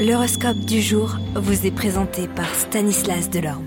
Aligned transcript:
L'horoscope 0.00 0.60
du 0.60 0.80
jour 0.80 1.18
vous 1.34 1.66
est 1.66 1.70
présenté 1.70 2.26
par 2.26 2.54
Stanislas 2.54 3.28
Delorme. 3.28 3.66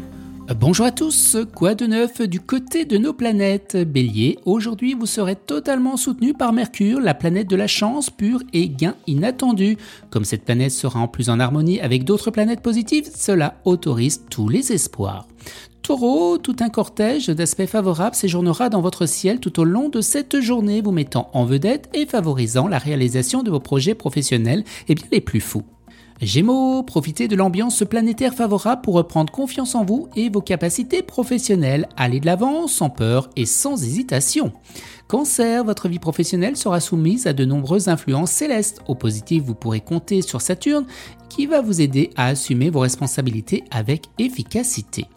Bonjour 0.59 0.87
à 0.87 0.91
tous, 0.91 1.37
quoi 1.53 1.75
de 1.75 1.85
neuf 1.85 2.21
du 2.21 2.39
côté 2.39 2.85
de 2.85 2.97
nos 2.97 3.13
planètes? 3.13 3.77
Bélier, 3.77 4.39
aujourd'hui 4.43 4.95
vous 4.95 5.05
serez 5.05 5.35
totalement 5.35 5.95
soutenu 5.95 6.33
par 6.33 6.51
Mercure, 6.51 6.99
la 7.01 7.13
planète 7.13 7.47
de 7.47 7.55
la 7.55 7.67
chance 7.67 8.09
pure 8.09 8.41
et 8.51 8.67
gain 8.67 8.95
inattendu. 9.05 9.77
Comme 10.09 10.25
cette 10.25 10.43
planète 10.43 10.71
sera 10.71 10.99
en 10.99 11.07
plus 11.07 11.29
en 11.29 11.39
harmonie 11.39 11.79
avec 11.81 12.03
d'autres 12.03 12.31
planètes 12.31 12.61
positives, 12.61 13.11
cela 13.13 13.61
autorise 13.63 14.23
tous 14.31 14.49
les 14.49 14.71
espoirs. 14.71 15.27
Taureau, 15.83 16.39
tout 16.39 16.55
un 16.61 16.69
cortège 16.69 17.27
d'aspects 17.27 17.67
favorables 17.67 18.15
séjournera 18.15 18.69
dans 18.69 18.81
votre 18.81 19.05
ciel 19.05 19.39
tout 19.39 19.59
au 19.59 19.65
long 19.65 19.89
de 19.89 20.01
cette 20.01 20.39
journée, 20.41 20.81
vous 20.81 20.91
mettant 20.91 21.29
en 21.33 21.45
vedette 21.45 21.91
et 21.93 22.07
favorisant 22.07 22.67
la 22.67 22.79
réalisation 22.79 23.43
de 23.43 23.51
vos 23.51 23.59
projets 23.59 23.93
professionnels 23.93 24.63
et 24.89 24.95
bien 24.95 25.05
les 25.11 25.21
plus 25.21 25.39
fous. 25.39 25.63
Gémeaux, 26.25 26.83
profitez 26.83 27.27
de 27.27 27.35
l'ambiance 27.35 27.83
planétaire 27.83 28.33
favorable 28.33 28.81
pour 28.81 28.93
reprendre 28.93 29.31
confiance 29.31 29.75
en 29.75 29.83
vous 29.83 30.07
et 30.15 30.29
vos 30.29 30.41
capacités 30.41 31.01
professionnelles. 31.01 31.87
Allez 31.97 32.19
de 32.19 32.25
l'avant 32.25 32.67
sans 32.67 32.89
peur 32.89 33.29
et 33.35 33.45
sans 33.45 33.83
hésitation. 33.83 34.53
Cancer, 35.07 35.63
votre 35.63 35.89
vie 35.89 35.99
professionnelle 35.99 36.55
sera 36.55 36.79
soumise 36.79 37.27
à 37.27 37.33
de 37.33 37.45
nombreuses 37.45 37.89
influences 37.89 38.31
célestes. 38.31 38.81
Au 38.87 38.95
positif, 38.95 39.43
vous 39.43 39.53
pourrez 39.53 39.81
compter 39.81 40.21
sur 40.21 40.41
Saturne 40.41 40.85
qui 41.33 41.47
va 41.47 41.61
vous 41.61 41.81
aider 41.81 42.11
à 42.15 42.27
assumer 42.27 42.69
vos 42.69 42.81
responsabilités 42.81 43.63
avec 43.71 44.03
efficacité. 44.19 45.07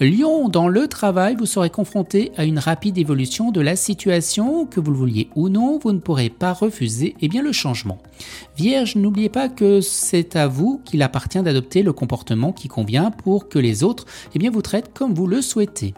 Lion, 0.00 0.48
dans 0.48 0.66
le 0.66 0.88
travail, 0.88 1.36
vous 1.36 1.44
serez 1.44 1.68
confronté 1.68 2.32
à 2.38 2.44
une 2.44 2.58
rapide 2.58 2.96
évolution 2.96 3.50
de 3.50 3.60
la 3.60 3.76
situation, 3.76 4.64
que 4.64 4.80
vous 4.80 4.90
le 4.90 4.96
vouliez 4.96 5.28
ou 5.36 5.50
non, 5.50 5.78
vous 5.78 5.92
ne 5.92 5.98
pourrez 5.98 6.30
pas 6.30 6.54
refuser 6.54 7.16
eh 7.20 7.28
bien, 7.28 7.42
le 7.42 7.52
changement. 7.52 7.98
Vierge, 8.56 8.96
n'oubliez 8.96 9.28
pas 9.28 9.50
que 9.50 9.82
c'est 9.82 10.36
à 10.36 10.46
vous 10.46 10.80
qu'il 10.86 11.02
appartient 11.02 11.42
d'adopter 11.42 11.82
le 11.82 11.92
comportement 11.92 12.52
qui 12.52 12.68
convient 12.68 13.10
pour 13.10 13.50
que 13.50 13.58
les 13.58 13.84
autres 13.84 14.06
eh 14.34 14.38
bien, 14.38 14.50
vous 14.50 14.62
traitent 14.62 14.94
comme 14.94 15.12
vous 15.12 15.26
le 15.26 15.42
souhaitez. 15.42 15.92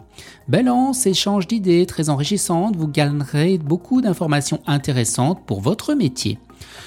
Balance, 0.49 1.05
échange 1.05 1.47
d'idées 1.47 1.85
très 1.85 2.09
enrichissantes, 2.09 2.75
vous 2.75 2.89
gagnerez 2.89 3.57
beaucoup 3.57 4.01
d'informations 4.01 4.59
intéressantes 4.67 5.45
pour 5.45 5.61
votre 5.61 5.93
métier. 5.93 6.39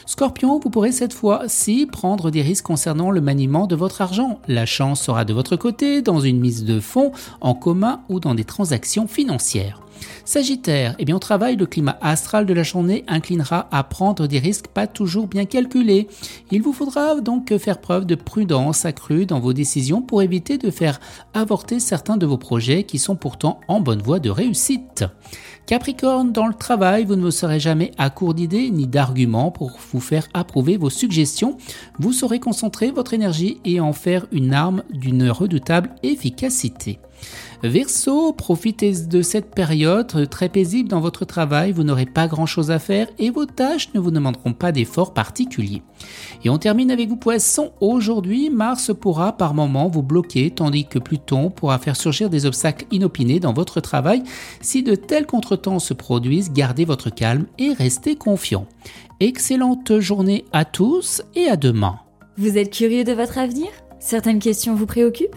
Scorpion, 0.06 0.58
vous 0.58 0.70
pourrez 0.70 0.92
cette 0.92 1.12
fois-ci 1.12 1.86
prendre 1.86 2.30
des 2.30 2.42
risques 2.42 2.64
concernant 2.64 3.10
le 3.10 3.20
maniement 3.20 3.66
de 3.66 3.76
votre 3.76 4.02
argent. 4.02 4.38
La 4.48 4.66
chance 4.66 5.02
sera 5.02 5.24
de 5.24 5.32
votre 5.32 5.56
côté 5.56 6.02
dans 6.02 6.20
une 6.20 6.40
mise 6.40 6.64
de 6.64 6.80
fonds 6.80 7.12
en 7.40 7.54
commun 7.54 8.00
ou 8.08 8.20
dans 8.20 8.34
des 8.34 8.44
transactions 8.44 9.06
financières. 9.06 9.80
Sagittaire, 10.24 10.94
eh 10.98 11.04
bien 11.04 11.16
au 11.16 11.20
travail, 11.20 11.56
le 11.56 11.66
climat 11.66 11.98
astral 12.00 12.46
de 12.46 12.54
la 12.54 12.62
journée 12.62 13.04
inclinera 13.08 13.68
à 13.70 13.84
prendre 13.84 14.26
des 14.26 14.38
risques 14.38 14.68
pas 14.68 14.86
toujours 14.86 15.26
bien 15.26 15.44
calculés. 15.44 16.08
Il 16.50 16.62
vous 16.62 16.72
faudra 16.72 17.20
donc 17.20 17.56
faire 17.58 17.80
preuve 17.80 18.06
de 18.06 18.14
prudence 18.14 18.84
accrue 18.84 19.26
dans 19.26 19.40
vos 19.40 19.52
décisions 19.52 20.02
pour 20.02 20.22
éviter 20.22 20.58
de 20.58 20.70
faire 20.70 21.00
avorter 21.34 21.80
certains 21.80 22.16
de 22.16 22.26
vos 22.26 22.38
projets 22.38 22.84
qui 22.84 22.98
sont 22.98 23.16
pourtant 23.16 23.60
en 23.68 23.80
bonne 23.80 24.02
voie 24.02 24.20
de 24.20 24.30
réussite. 24.30 25.04
Capricorne, 25.66 26.30
dans 26.30 26.46
le 26.46 26.54
travail, 26.54 27.06
vous 27.06 27.16
ne 27.16 27.30
serez 27.30 27.58
jamais 27.58 27.90
à 27.96 28.10
court 28.10 28.34
d'idées 28.34 28.70
ni 28.70 28.86
d'arguments 28.86 29.50
pour 29.50 29.78
vous 29.92 30.00
faire 30.00 30.28
approuver 30.34 30.76
vos 30.76 30.90
suggestions. 30.90 31.56
Vous 31.98 32.12
saurez 32.12 32.38
concentrer 32.38 32.90
votre 32.90 33.14
énergie 33.14 33.60
et 33.64 33.80
en 33.80 33.94
faire 33.94 34.26
une 34.30 34.52
arme 34.52 34.82
d'une 34.90 35.30
redoutable 35.30 35.94
efficacité. 36.02 36.98
Verseau, 37.62 38.32
profitez 38.32 38.92
de 38.92 39.22
cette 39.22 39.54
période 39.54 40.28
très 40.28 40.48
paisible 40.48 40.88
dans 40.88 41.00
votre 41.00 41.24
travail, 41.24 41.72
vous 41.72 41.82
n'aurez 41.82 42.04
pas 42.04 42.26
grand 42.26 42.46
chose 42.46 42.70
à 42.70 42.78
faire 42.78 43.06
et 43.18 43.30
vos 43.30 43.46
tâches 43.46 43.88
ne 43.94 44.00
vous 44.00 44.10
demanderont 44.10 44.52
pas 44.52 44.70
d'efforts 44.70 45.14
particuliers. 45.14 45.82
Et 46.44 46.50
on 46.50 46.58
termine 46.58 46.90
avec 46.90 47.08
vous 47.08 47.16
poissons. 47.16 47.72
Aujourd'hui, 47.80 48.50
Mars 48.50 48.92
pourra 48.98 49.36
par 49.36 49.54
moments 49.54 49.88
vous 49.88 50.02
bloquer 50.02 50.50
tandis 50.50 50.86
que 50.86 50.98
Pluton 50.98 51.50
pourra 51.50 51.78
faire 51.78 51.96
surgir 51.96 52.28
des 52.28 52.44
obstacles 52.44 52.86
inopinés 52.90 53.40
dans 53.40 53.54
votre 53.54 53.80
travail. 53.80 54.22
Si 54.60 54.82
de 54.82 54.94
tels 54.94 55.26
contretemps 55.26 55.78
se 55.78 55.94
produisent, 55.94 56.52
gardez 56.52 56.84
votre 56.84 57.10
calme 57.10 57.46
et 57.58 57.72
restez 57.72 58.16
confiant. 58.16 58.66
Excellente 59.20 60.00
journée 60.00 60.44
à 60.52 60.64
tous 60.64 61.22
et 61.34 61.48
à 61.48 61.56
demain. 61.56 62.00
Vous 62.36 62.58
êtes 62.58 62.72
curieux 62.72 63.04
de 63.04 63.12
votre 63.12 63.38
avenir? 63.38 63.68
Certaines 64.00 64.40
questions 64.40 64.74
vous 64.74 64.86
préoccupent? 64.86 65.36